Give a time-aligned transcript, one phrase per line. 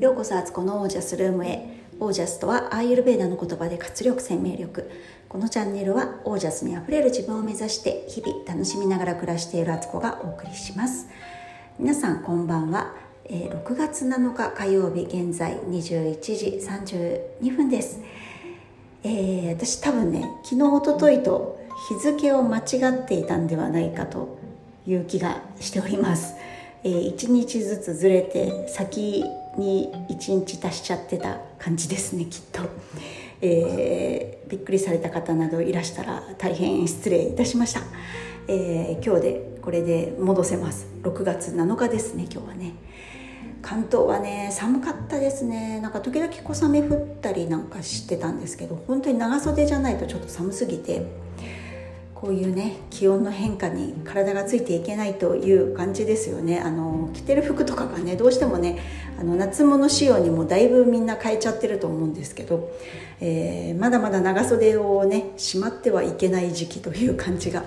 [0.00, 1.66] ようこそアツコのオージャスルームへ。
[1.98, 4.88] オージャスとはアーユルベーダの言葉で活力生命力。
[5.28, 11.08] このチャンネルはオージャスにあふれる自分を目指して日々楽しみながら暮らしているアツコがお送りします。
[11.80, 16.60] 皆さんこんばんは、え、6月7日火曜日現在21時
[17.42, 18.00] 32分です。
[19.02, 24.38] えー、私多分ね昨日おとといと日付を間違っていたんではないかと
[24.86, 26.34] いう気がしております、
[26.82, 29.24] えー、1日ずつずれて先
[29.58, 32.62] に1日足しちゃってた感じですねきっと、
[33.40, 37.80] えー、びっくりされた方などいらしたら大変失礼いたしました、
[38.48, 40.86] えー、今日でこれで戻せます。
[41.02, 42.72] 6月7日ですね今日はね。
[43.60, 45.80] 関東はね寒かったですね。
[45.80, 51.04] なんか時々小雨降ったりなんかしてたんですけど本当に長袖じゃないとちょっと寒すぎて
[52.14, 56.60] こういうね気温の変化に体がついていけないという感じですよね。
[56.60, 58.78] あの着てる服とかがねどうしてもね
[59.18, 62.70] あの夏物仕様にもだいぶみんな変えちゃってると思うんですけど、
[63.20, 67.64] えー、まだまだ長袖をねしまってはいけない時期という感じが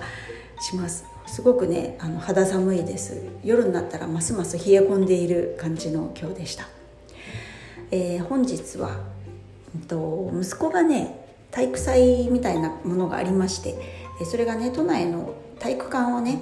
[0.60, 1.04] します。
[1.26, 3.22] すごくねあの肌寒いです。
[3.44, 6.68] 夜になったらますます冷え込んでいる感じの今日でした、
[7.90, 9.00] えー、本日は、
[9.74, 13.76] えっと、息子がね体育祭みたいなものがありまして
[14.24, 16.38] それがね都内の体育館をね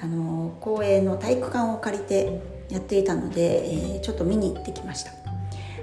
[0.00, 5.12] あの公営の体育館を借りてやっていたので、えー、ちょっと見に行ってきました。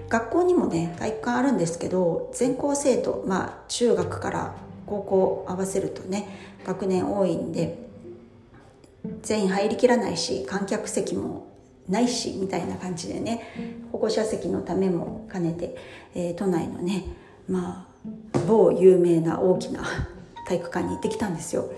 [0.09, 4.55] 学校にもね体育館あるんですけど全校生徒まあ中学から
[4.87, 6.27] 高校合わせるとね
[6.65, 7.77] 学年多いんで
[9.21, 11.47] 全員入りきらないし観客席も
[11.87, 15.75] ないしみたいな感じでね保護者席のためも兼ねて、
[16.15, 17.05] えー、都内のね
[17.47, 19.83] まあ某有名な大きな
[20.47, 21.71] 体育館に行ってきたんですよ。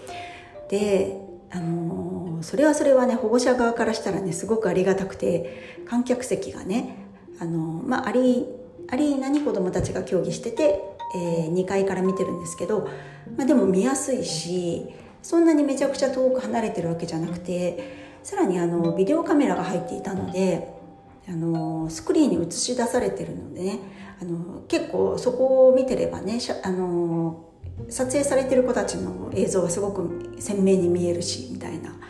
[0.70, 1.18] で
[1.50, 6.96] あのー、それはそれはね保護者側からしたらねすごくありがたくて観客席がね
[7.40, 10.82] あの、まあアリーナに子どもたちが競技してて、
[11.16, 12.90] えー、2階から見てるんですけど、
[13.38, 14.86] まあ、でも見やすいし
[15.22, 20.68] そんなにめちゃくちゃ遠く離れてるわけじゃなくてさらにあのビデオカメラが入っていたので
[21.28, 23.80] あのスクリーンに映し出されてるのでね
[24.22, 27.46] あの結構そこを見てればねあの
[27.90, 32.01] 撮影されてる子たちの映像がすごく鮮明に見えるしみたいな。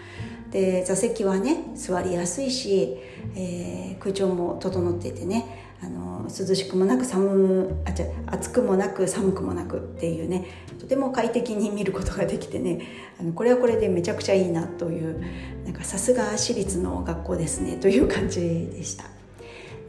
[0.51, 2.97] で座席はね座りやすいし、
[3.35, 10.45] えー、空調も整っていてねあの涼しくもなく寒あじゃ暑くもなく寒くもなくっていうね
[10.79, 12.81] とても快適に見ることができてね
[13.19, 15.23] あのこれはこれでめちゃくちゃいいなという
[15.65, 19.05] なんかさすが私立の学校ですねという感じでした。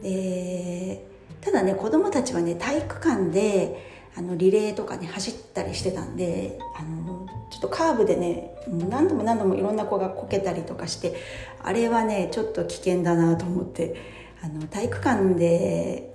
[0.01, 1.05] で
[1.41, 11.15] ただね子どもたちはね体育館であのリレーとかね走ったりしてたんであのちょっとカーブでね何度も何度もいろんな子がこけたりとかして
[11.63, 13.95] あれはねちょっと危険だなと思って
[14.43, 16.13] あの体育館で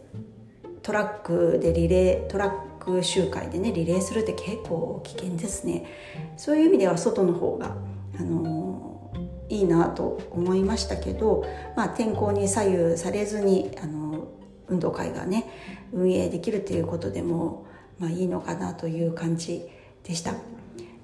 [0.82, 5.84] トラックでリレートラック周回でねリレーするって結構危険ですね。
[6.36, 7.76] そういう意味では外の方が
[8.18, 9.12] あの
[9.48, 11.44] いいなと思いましたけど、
[11.76, 14.28] まあ、天候に左右されずにあの
[14.68, 15.46] 運動会がね
[15.92, 17.66] 運営できるということでも
[17.98, 19.62] まあ、いいのかなという感じ
[20.04, 20.34] でした。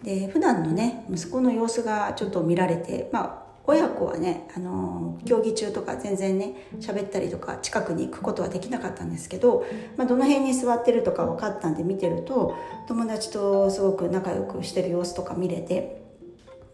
[0.02, 9.64] で普段のね息子の様子がちょっと見られてまあ親子はね、あの競技中とか全然ね喋ったりとか近くに行くことはできなかったんですけど、
[9.96, 12.54] まあ、どの辺に座ってるとか分かったんで見てると
[12.86, 16.02] 友達とすごく仲良くしてる様子とか見れて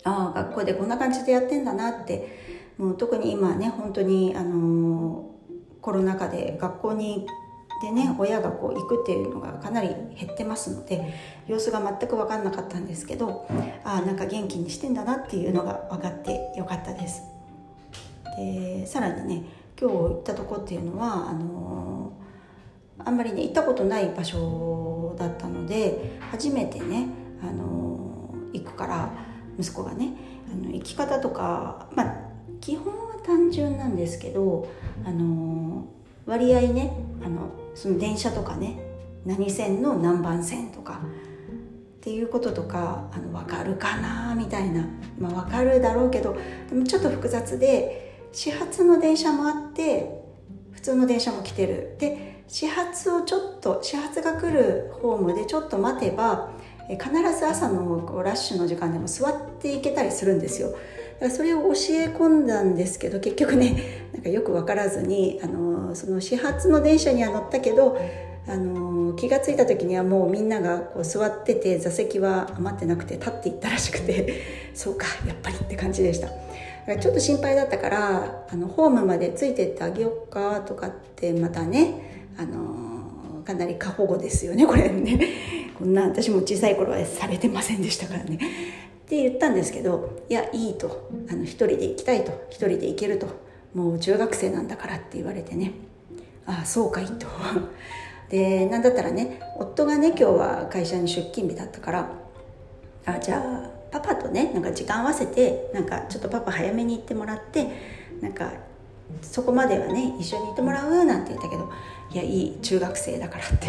[0.02, 5.30] ああ学校でこんな感じでやってんだなってもう特に今ね本当にあの
[5.80, 7.26] コロナ禍で学校に
[7.80, 11.14] でね親がこう行くっていうのがかなり減ってますので
[11.46, 13.48] 様子が全く分かんなかったんですけど
[13.84, 17.22] あなんか元気にしてんだなっていうのが分かってよかったです。
[18.36, 19.44] でさらにね
[19.80, 27.08] 今日行ったとこっていうのはあのー、あんまりね行ったことない場所だったので初めてね、
[27.42, 29.10] あのー、行くから
[29.58, 30.12] 息子がね
[30.52, 32.16] あの行き方とかまあ
[32.60, 34.68] 基本は単純なんですけど
[35.04, 36.00] あのー
[36.30, 36.92] 割合ね
[37.24, 38.78] あのその電車とかね
[39.24, 41.00] 何線の何番線とか
[42.00, 44.88] っていうこととかあの分かるかなみたいな、
[45.18, 46.36] まあ、分かるだろうけど
[46.68, 50.20] でもちょっと複雑で始発の電車もあって
[50.72, 51.96] 普通の電車も来てる。
[51.98, 56.50] で始発をちょっと始発が来るホームでちょっと待てば
[56.88, 60.74] 必ず朝のラッシュの時間でも座っていけたりするんですよ。
[61.28, 67.98] それを教え込んだんですけど結局ねなんかよく分からずにあのその始発の電車には乗ったけど
[68.46, 74.42] あの気が付いた時にはもうみんながこう座ってて座席は余ってなくて立っていったらしくて
[74.74, 76.28] そうかやっぱりって感じでした。
[76.98, 85.70] ちょっと心配だったからあのホームまでついてってあげようかとかってまたねあのかなり過保護ですよねこれね。
[85.78, 88.38] こんな私も小さい頃はされてませんでしたからね
[89.10, 91.10] って言ったんですけどいやいいと。
[91.28, 92.30] あの一人で行きたいと。
[92.48, 93.26] 一人で行けると。
[93.74, 95.72] もう中学生なんだからって言われてね。
[96.46, 97.26] ああそうかいと。
[98.30, 102.08] で何だったらね夫がね今日は会社に出勤日だったから
[103.04, 107.66] あじゃあパパとねなんか時間合わせてなんかちょっとパパ早めに行ってもらって
[108.20, 108.52] なんか
[109.22, 111.68] そこまではね一緒にいてもらうなんて言ったけど
[112.12, 113.66] いやいい中学生だからって。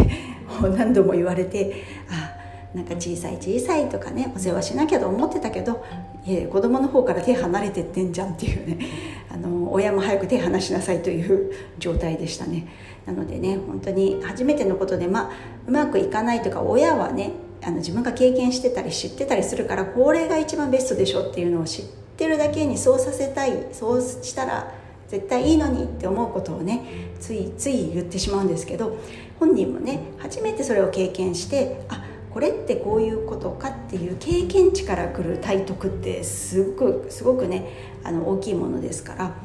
[0.77, 2.40] 何度も言われてあ
[2.73, 5.83] なんか小さい小さいとかねお世話しなきゃと思ってたけど
[6.25, 8.79] いや子供の方から手離れてってんじゃんっていうね
[9.29, 12.68] あの親も早く手離しなさいという状態でしたね。
[13.06, 15.29] なのでね本当に初めてのことで、まあ、
[15.68, 17.31] うまくいかないとか親はね
[17.63, 21.85] あの自分が経験してたり知ってたりするからこれが一番ベストでしょっていうのを知っ
[22.17, 24.71] てるだけにそうさせたいそうしたら
[25.07, 26.83] 絶対いいのにって思うことをね
[27.19, 28.97] ついつい言ってしまうんですけど
[29.39, 37.68] 本人もね初めてそれを経験してあこれってこういうことかっていう経験値からくる体得ってすごくすごくね
[38.04, 39.36] あの大きいものですから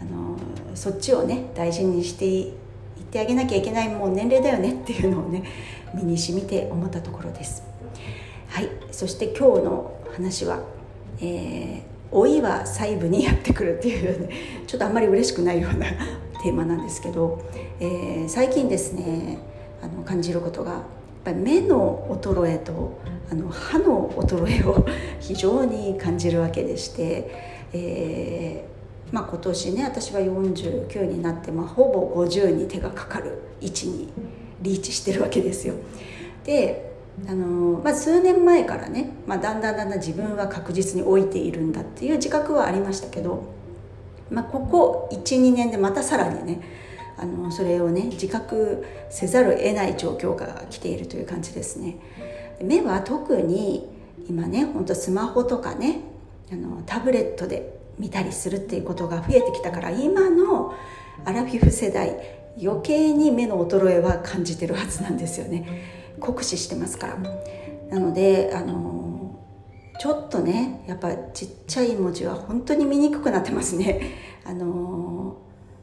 [0.00, 0.38] あの
[0.74, 2.52] そっちをね大事にしていっ
[3.10, 5.42] てあげなきゃいけないもう年齢だよね っていうのをね
[5.94, 7.62] 身にしみて思ったところです。
[8.48, 8.68] はい。
[8.90, 10.60] そして今日の話は、
[11.20, 14.30] えー、老いは細部にやってくるっていうね
[14.66, 15.86] ちょっとあんまり嬉しくないような
[16.42, 17.40] テーマなんですけど、
[17.80, 19.38] えー、最近ですね
[19.82, 20.82] あの感じることが
[21.26, 22.98] ぱり目の衰えと
[23.30, 24.86] あの歯の衰えを
[25.18, 27.28] 非常に感じるわけでして、
[27.72, 31.84] えーまあ、今年ね私は49になって、まあ、ほ
[32.14, 34.12] ぼ50に手がかかる位置に
[34.62, 35.74] リーチしてるわけですよ。
[36.44, 36.86] で
[37.26, 43.42] あのまあ、数年前からね、まあ、だんだんだんだん自分は確実に老いているんだっていう自覚はありましたけど、
[44.28, 46.60] まあ、ここ12年でまたさらにね
[47.18, 51.96] あのそれをね自覚せざるを得ない状況が来ているという感じですね。
[52.62, 53.88] 目は特に
[54.28, 56.00] 今ねほんとスマホとかね
[56.52, 60.74] あのタブレットで見たりするっていうことが増えてきたから今の
[61.24, 62.14] アラフィフ世代
[62.62, 66.16] 余計に目の衰えは感じてるはずなんですよね。
[66.20, 67.18] 酷使してますから。
[67.90, 69.40] なのであの
[69.98, 74.00] ちょっとねやっぱちっちゃい文字は本当に見にくくなってますね。
[74.44, 75.36] あの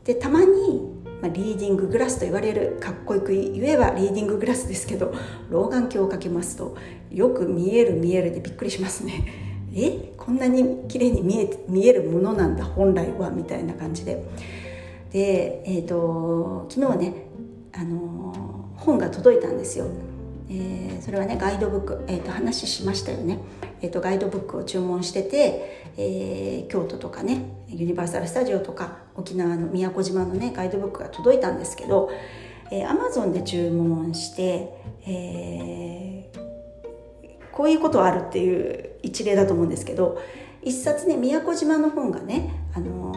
[0.04, 5.14] でたまに、まあ、リーディンググラスと言われるかっこよく言えばリーディンググラスですけど
[5.50, 6.76] 老眼鏡をかけますと
[7.10, 9.24] よく見える見えるでびっくりしますね。
[9.74, 10.14] え？
[10.18, 14.22] こんなに綺麗に見え見えるものなんだ本来はみたいな感じで。
[15.12, 17.14] で、えーと、昨日ね、
[17.72, 18.34] あの
[18.76, 19.86] 本が届いたんですよ、
[20.50, 23.40] えー、それはねガイドブック、えーと、話しましたよね、
[23.82, 32.12] えーと、ガイドブックを注文してて、えー、京都とかねユニバーサル・スタジオとか沖縄の宮古島のねガイドブックが届いたんですけど、
[32.72, 34.70] えー、アマゾンで注文して、
[35.08, 40.22] えー、こういうことあるっていう一例だと思うんですけど
[40.62, 43.14] 一冊ね宮古島の本がね、あの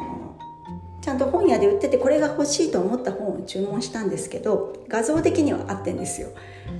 [1.16, 6.28] んと本屋で売っててこれが欲しいと思った本を注文したんですけど画像的には合ってんですよ。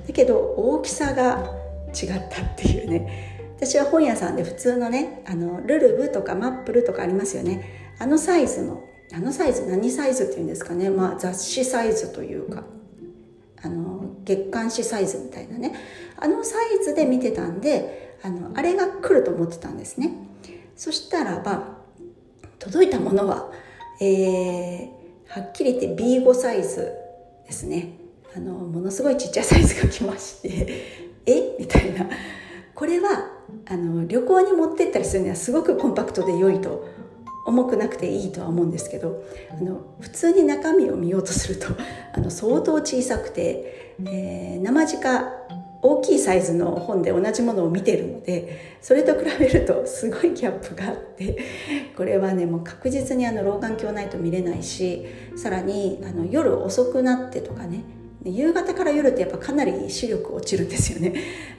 [0.07, 1.51] だけど大きさが
[1.93, 3.35] 違ったっていうね。
[3.57, 7.95] 私は本屋さんで普通のねあのルルブとかマップルとかありますよね。
[7.99, 10.91] あのサイズのあのサイズ何サイズっていうんですかね。
[10.91, 12.65] まあ雑誌サイズというか
[13.63, 15.75] あの月刊誌サイズみたいなね。
[16.17, 20.13] あのサイズで見てたんであのあれが来ると思ってたんですね。
[20.77, 21.77] そしたらば
[22.59, 23.51] 届いたものは
[24.01, 26.93] えー、はっきり言って B5 サイズ
[27.47, 27.93] ですね。
[28.35, 30.85] あのものすごいちっちゃいサイズが来まして
[31.27, 31.57] え？
[31.59, 32.09] みたいな。
[32.75, 33.31] これは
[33.67, 36.87] あの旅行に持ってったりするにはすごくコンパクトで良いと
[37.47, 41.69] 重くなくていいとは思うんですけどあの普通に中身を見ようとすると
[42.13, 45.33] あの相当小さくて、えー、生地か
[45.83, 51.39] 大きいサイズの本で同じものを見てるのでそれと比べるとすごいギャップがあって
[51.97, 55.07] これはねもう確実にあの老眼鏡ないと見れないし
[55.37, 57.85] さらにあの夜遅くなってとかね
[58.25, 61.15] 夕方から夜ってやっぱかなり視力落ちるんですよね。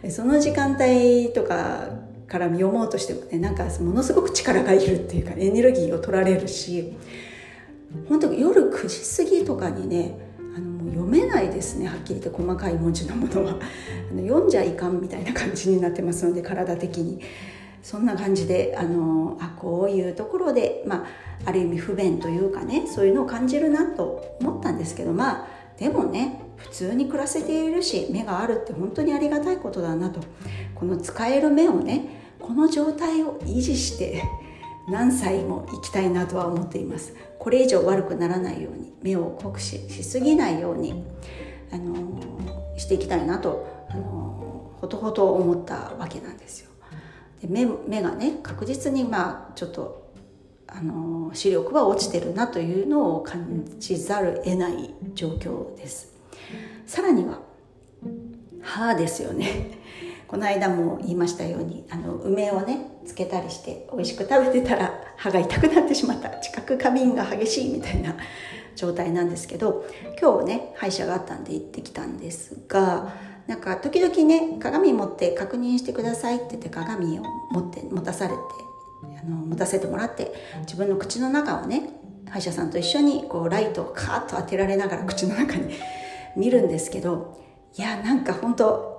[0.09, 1.87] その時間帯とか
[2.27, 6.93] から読もうとしてもねなんかものすごく力がいるっていうかエネルギーを取られるし
[8.09, 10.26] 本当夜9時過ぎとかにね
[10.97, 13.51] 読めないですねはっきり言って細かい文字のものは。
[14.11, 17.21] あの読んじゃいかんみたいな感じになってますので体的に。
[17.83, 21.05] そんな感じであのあこういうところで、まあ、
[21.45, 25.47] ある意味不便というかねそういうのを感じるなと思ったんですけどまあ
[25.79, 30.19] でもね普通に暮らせているし目があるって本当にありがたいことだなと。
[30.75, 34.23] この使える目をねこの状態を維持して
[34.87, 37.13] 何歳も生きたいなとは思っています。
[37.39, 41.03] これ以上悪くならないように目を酷使しすぎないように、
[41.71, 46.69] あのー、していきたいなと、あのー、ほとほと思ったわけなんですよ。
[47.41, 50.11] で目目がね確実にまあちょっと
[50.67, 56.13] あの視力は落ちてるなというのを感じざる得ない状況です。
[56.85, 57.39] さらには
[58.61, 59.77] 歯ですよね。
[60.27, 66.29] この間も言いましたようにあの梅をねつけたりして美味しく食べてたら歯が痛くなってしまった。
[66.39, 68.15] 知覚過敏が激しいみたいな
[68.75, 69.85] 状態なんですけど
[70.21, 73.13] 今日ね歯医者があったんで行ってきたんですが
[73.47, 78.39] なんか時々ね鏡持って確認してくださいって言って鏡を持って持たされて
[79.21, 81.89] あの持たせてもらって自分の口の中をね
[82.29, 85.73] 歯医者さんと一緒にこうライトをカーッと当てられながら口の中に
[86.35, 87.41] 見るんですけど
[87.77, 88.96] いやなんか本当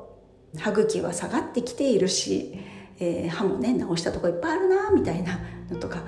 [0.57, 2.59] 歯茎は下がってきているし、
[2.99, 5.39] えー、歯もね直したとこいっぱいあるなみたいな
[5.71, 6.03] のとか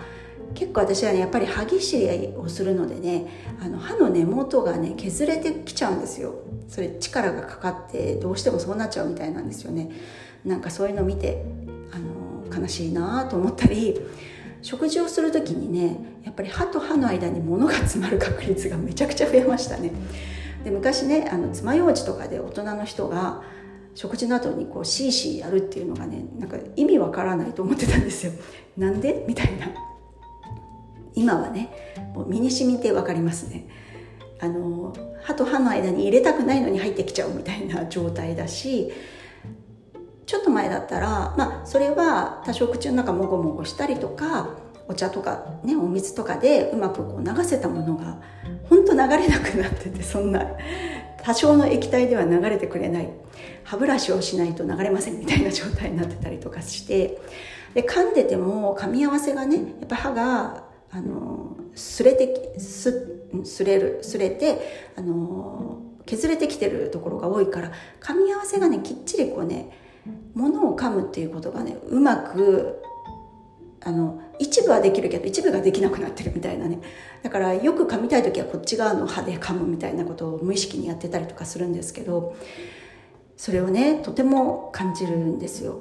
[0.54, 3.26] 結構私はねやっぱり歯ぎしりをするのでね
[3.60, 6.34] あの歯の根元がね削れてきちゃうんですよ。
[6.68, 9.90] それ力がかかってどうしてもそうなっちゃうみたいなんですよね。
[10.44, 11.44] なんかそういうの見て
[11.92, 14.00] あの悲しいなと思ったり
[14.62, 19.92] 食事をする時にねやっぱり歯と歯の間に物が詰まる確率がめちゃくちゃ増えましたね。
[20.64, 23.42] で昔ねあの爪楊枝とかで大人の人が
[24.00, 28.32] 食事の後にこうシーシーやるっていうのがねなんか意味わからないと思ってたんですよ。
[28.78, 29.26] なんで？
[29.28, 29.66] みたいな。
[31.14, 31.68] 今はね
[32.14, 33.66] もう身に染みて分かりますね。
[34.40, 38.90] あの歯と歯の間に入れたくないのに入ってきちゃうみたいな状態だし
[40.24, 44.48] ちょっと前だったらまあそれは多少口の中もごもごしたりとか
[44.88, 48.18] お茶とかねお水とかでうまくこう流せたものが
[48.70, 50.46] ほんと流れなくなっててそんな
[51.22, 53.10] 多少の液体では流れてくれない。
[53.70, 57.20] 歯ブラシをしないと流れませんみたいな状態になってたりとかして
[57.72, 69.70] で噛んでても噛み合わせがねやっぱ歯があのすれてすすれるすれてあの削れてきてるところが多いから噛み合わせがねきっちりこうね
[70.34, 72.82] 物を噛むっていうことがねうまく
[73.82, 76.80] あの一部はできるけど一部ができなくなってるみたいなね。
[77.22, 82.34] だからよく噛みたい時はこっち側の歯で噛むみたいなことを無意識にやってたりとかするんですけど
[83.40, 85.80] それをねとても感じるんですよ。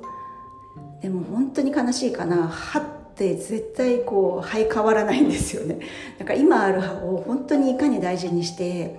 [1.01, 2.47] でも本当に悲しいかな。
[2.47, 2.83] 歯っ
[3.15, 5.79] て絶対こう生え変わらないんですよね。
[6.17, 8.97] だから今ある歯を本当にいかに大事にして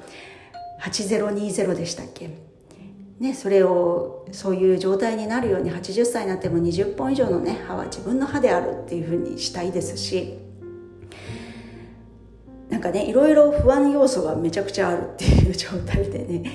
[0.82, 2.28] 8020でしたっけ。
[3.18, 10.38] ね、それをそういう状態になるように80歳になっても20本以上のね歯は自分の歯であるっていうふうにしたいですし
[12.68, 16.50] なんかねいろいろ不安要素がめちゃくちゃあるっていう状態でね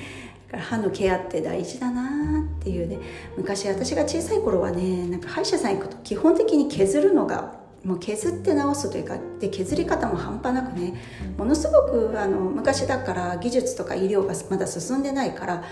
[0.56, 2.98] から歯のケアって大事だなっていうね。
[3.38, 10.96] 昔私が小さい頃はねなんか歯医者さん行くと基本的に削るのがもう削って直すというかで削り方も半端なくね
[11.38, 15.64] ものすごくあの昔だから技術とか医療がまだ進んでないから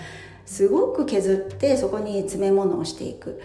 [0.46, 3.42] すごく削ってそこに詰め物をしていく。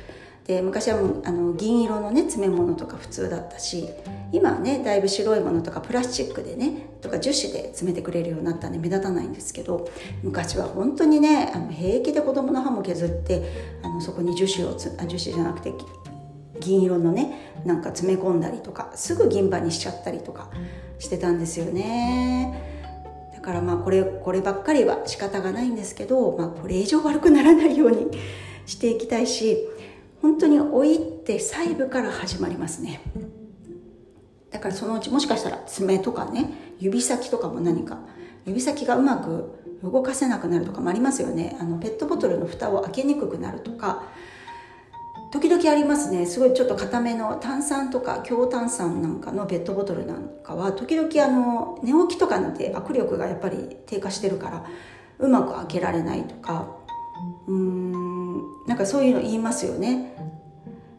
[0.48, 3.90] で昔はもうあの銀色のね詰め物とか普通だったし
[4.32, 9.90] 今はねだいぶ白いものとかプラスチックでねとか樹脂で詰めてくれるようになったんで目立たないんですけど
[10.22, 13.46] 昔は本当にねあの平気で子供の歯も削って
[13.82, 15.74] あのそこに樹脂をつあ樹脂じゃなくて
[16.60, 20.48] 銀色のねなんか詰め込んだりとかすぐ銀歯にしちゃったりとか
[20.98, 22.64] してたんですよね。
[23.34, 28.06] だからまあこれこればっかりは仕方がないんですけど、まあ、これ以上悪くならないように
[28.66, 29.58] していきたいし
[30.20, 33.00] 本当に老いって細部から始まりますね。
[34.50, 37.98] だからそのうちもしかしたら爪とかね指先とかも何か
[38.46, 41.56] 指先がうまく動かせなくなるとかもありますよね。
[41.60, 44.04] あのペットボトルの蓋を開けにくくなるとか
[45.30, 46.26] 時々ありますね。
[46.26, 54.64] すごいちょっと固めの炭酸とか強炭酸なんかのペットボトルなんかは時々あの寝起きとかなんて握力がやっぱり低下してるから
[55.18, 56.77] うまく開けられないとか
[57.48, 60.14] うーんなんかそういうの言いますよね。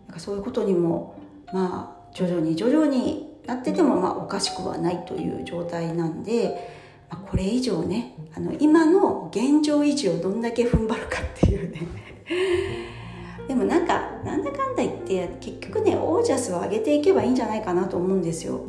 [0.08, 1.16] なんかそういうことにも
[1.54, 6.70] まあ徐々に徐々になっててもまあおかしくはないという状態なんで、
[7.10, 11.88] まあ、これ以上ねあの今の現状維持をどんだけ踏ん張るかっていうね。
[13.48, 18.62] でもなんかなんだかんだ言って結局ねオージャスを上げていけばいいんじゃないかなと思うんですよ。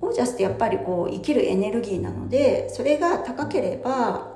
[0.00, 4.34] オージャスってやっぱりこう生きるエネルギーなのでそれが高ければ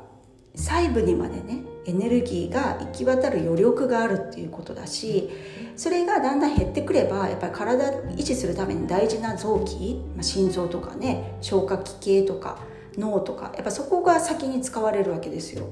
[0.54, 5.30] 細部にまでねエネルギーが行き渡る余力があるっていうことだし
[5.74, 12.58] それがだんだん減ってくればやっぱり体を維持するために大事な臓器、まあ、心臓とかね消化器系とか
[12.98, 15.68] 脳とかやっぱそこが先に使われるわけですよ。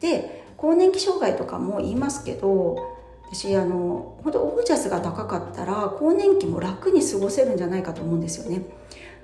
[0.00, 2.76] で更年期障害とかも言いますけど
[3.30, 8.62] 私あの本当オージャスが高かったら更年期も楽に過ごせるんじゃないかと思うんですよね。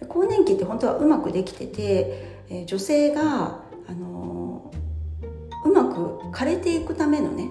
[0.08, 3.63] 更年期って本当はうまくできてて、女性が
[6.34, 7.48] 枯れていくためのね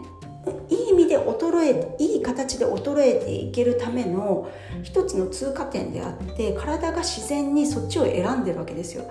[0.69, 4.51] いい意味で衰えいい形で衰えていけるための
[4.83, 9.09] 一つの通過点であって体が自然にそっちを選んでるわけですよ。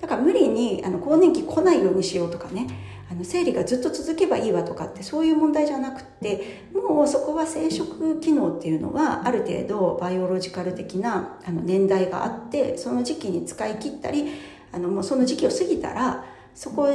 [0.00, 2.66] だから無理にあの更年期来ないようにしようとかね
[3.08, 14.32] あの生理がずっと続けばいいわとかってそういう問題じゃなくてもうそこは生殖機能っていうのはある程度バイオロジカル的なあの年代があってその時期に使い切ったり
[14.72, 16.24] あのもうその時期を過ぎたら
[16.54, 16.88] そこ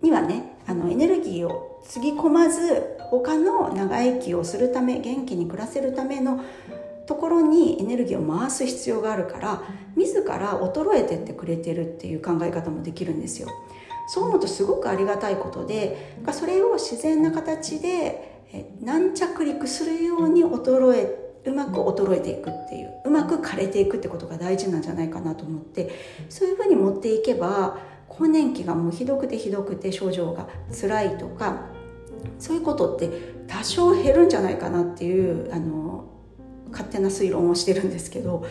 [0.00, 6.44] にはねあのエネルギーをつぎ込まず他の長生きをするため元気に暮らせるための
[7.06, 9.62] ところにエネルギーを回す必要があるから
[9.96, 13.48] 自ら衰えてってくれてるっていう考え方もできるんですよ。
[14.08, 18.42] そう思うとすごくありがたいことでそれを自然な形で
[18.82, 25.90] 軟着陸するように衰えうまく衰えていくっていううまく枯れていくってことが大事なんじゃないかなと思って
[26.28, 27.78] そういうふうに持っていけば
[28.18, 31.66] 更年期がもうひどくてひどくて症状が辛いとか
[32.38, 33.10] そういうことって
[33.46, 36.04] 多少減るんじゃないかなっていうあの
[36.70, 38.44] 勝手な推論をしてるんですけど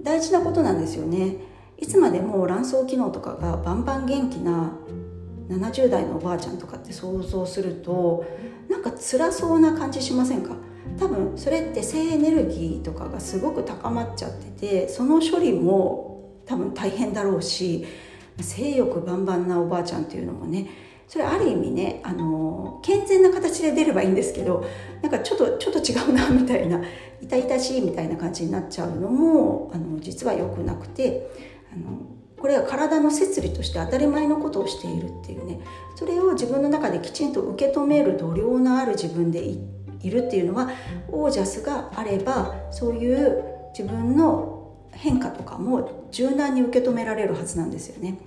[0.00, 1.36] 大事なことなんですよね。
[1.76, 4.72] いつまでも卵巣機能とかがバンバン元気な
[5.48, 8.24] 70代のおばあちゃんとかって想像すると
[8.68, 10.56] なんか辛そうな感じしませんか？
[10.98, 17.86] 多分それって性エネルギーとかがすごく高まっちゃっててその処理も多分大変だろうし
[18.40, 20.68] 性欲バンバンなおばあちゃんっていうのもね
[21.08, 24.64] それある意味ねあの健全な形で出ればいいんですけど
[25.02, 26.82] なんかちょっとちょっと違うなみたいな
[27.22, 31.30] 痛々しいみたいな感じになっちゃうのもあの実は良くなくて
[31.72, 31.98] あの
[32.38, 35.60] これは体の摂理として当たり前のことをしているっていうね
[35.96, 39.58] それを自分の中できちんと受け止める度量のある自分でい
[40.04, 40.70] るっていうのは
[41.08, 43.42] オージャスがあればそういう
[43.76, 44.57] 自分の
[44.98, 48.18] 変化とかも柔軟に受け止められるはずなんですよね。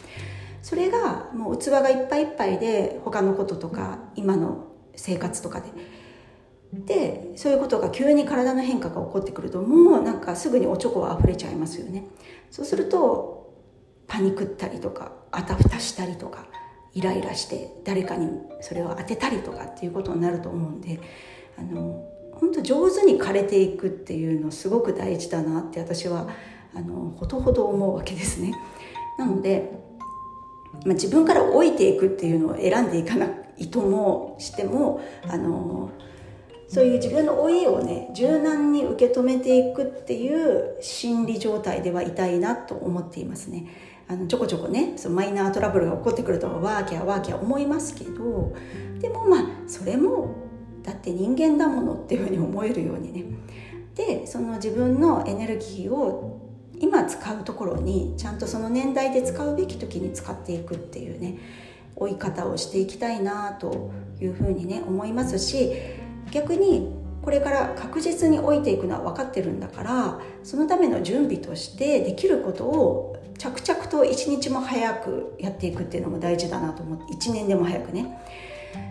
[0.61, 5.71] それがもう器がいっぱいいっぱいで他のこととか今の生活とかで
[6.73, 12.05] でそういうことが急に体の変化が起こってくるともうなんかすぐにおちょこは溢れちゃいますよね
[12.49, 13.53] そうすると
[14.07, 16.45] パニクったりとかあたふたしたりとか
[16.93, 18.29] イライラして誰かに
[18.61, 20.99] それを当てたりとかっていうことになると思うんで
[21.57, 26.27] あの本当上手に枯れていくっていうのすごく大事だなって私は
[26.73, 28.53] あのほどほど思うわけですね。
[29.17, 29.81] なので
[30.85, 35.91] まあ、自分から老いていくっていうのを選んでいかないともしてもあの
[36.67, 43.67] そういう自分の老いをね柔軟に受け止めていくっていう心理状態ではいたいなと思っていますね。
[44.07, 48.53] あのちょこちょこねそのマイナートラブルが起こってくるとワーキャーワーキャー思いますけど
[48.99, 50.35] でもまあそれも
[50.83, 53.23] だって人間だものっていうふうに思えるようにね
[53.95, 56.40] でその自分のエネルギーを
[56.81, 61.37] 今使うところにちゃんとその年代で使うべき時に使っていくっていうね
[61.95, 65.71] 追い方をしていきたいなというふうにね思いますし
[66.31, 78.17] 逆にこれから確実に老いていくのは分かってるんだからそのための準備としてできることを着々と一日も早くやっていくっていうのも大事だなと思って1年でも早くね。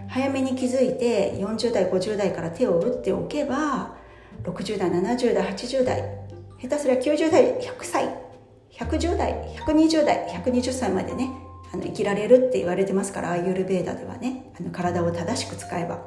[0.09, 3.95] 早めに気づいて40代50代から手を打っておけば
[4.43, 6.20] 60代70代80代
[6.61, 8.31] 下手すりゃ90代100歳。
[8.73, 9.35] 110代
[9.67, 11.31] 120代120歳までね
[11.73, 16.01] あの生きられるって言われてますからアーユルベーダではねあの体を正しく使えば。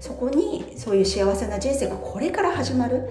[0.00, 3.08] そこにそういう幸せな人生がこれから始まる。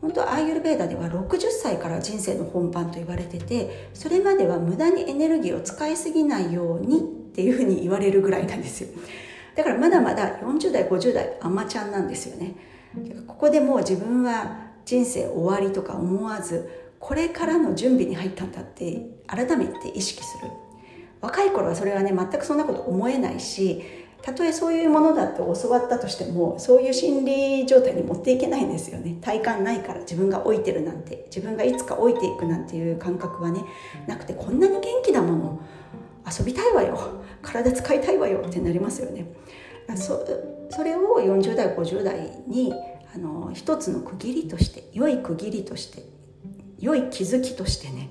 [0.00, 7.02] 本当アーユルベーダでは60歳から人生の本番と言われててそれまでは無駄にエネルギーを使いすぎないようにっ
[7.34, 8.88] ていうふうに言われるぐらいなんですよ。
[9.56, 12.54] だからまだまだ40代50代アマちゃんなんですよね。
[13.26, 20.50] ここでもう自分は人生終わりとか思わずこれからの準備に入ったんだって改めて意識する。
[21.20, 23.84] 若い頃はそれはね全くそんなこと思えないし
[24.22, 29.16] たとえそういうものだって教わったとしてもそういう心理状態に持っていけないんですよね。
[29.20, 33.64] 体感ないから自分が老いてるなんて自分がいつか老いていくなんていう感覚はね
[34.06, 35.60] なくてこんなに元気なもの
[36.26, 36.98] 遊びたいわよ
[37.42, 39.26] 体使いたいわよってなりますよね。
[39.96, 40.24] そ
[40.70, 42.72] それを40代50代に
[43.14, 46.04] あの一つの区切りとして良い区切りとして
[46.78, 48.10] 良い気づきとしてね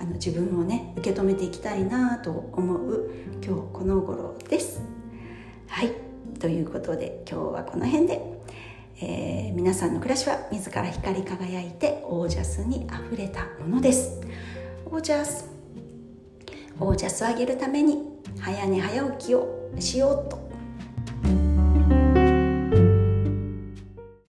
[0.00, 3.10] あの自分をね受け止めていきたいなと思う
[3.44, 4.82] 今日この頃です。
[5.68, 5.92] はい
[6.40, 8.20] ということで今日はこの辺で、
[9.00, 14.20] えー、皆さんの暮らしは自ら光り輝いてオージャスにあふれたものです。
[14.86, 15.48] オージャス
[16.80, 18.02] オージャスを上げるために
[18.40, 20.51] 早寝早起きをしようと